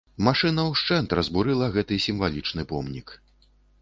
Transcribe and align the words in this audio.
Машына 0.27 0.63
ўшчэнт 0.69 1.13
разбурыла 1.19 1.67
гэты 1.75 1.99
сімвалічны 2.07 2.67
помнік. 2.73 3.15